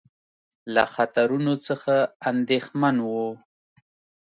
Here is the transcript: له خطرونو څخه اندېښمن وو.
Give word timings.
له 0.73 0.83
خطرونو 0.93 1.53
څخه 1.67 1.93
اندېښمن 2.29 2.95
وو. 3.11 3.29